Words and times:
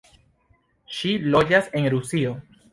Ŝi 1.01 1.13
loĝas 1.37 1.71
en 1.81 1.89
Rusio. 1.97 2.37